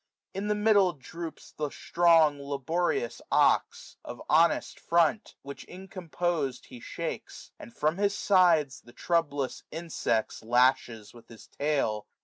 [0.33, 6.79] In the middle droops The strong laborious ox, of honest front, 490 Which incompos'd he
[6.79, 12.07] shakes; and from his sides The troublous insects lashes with his tail.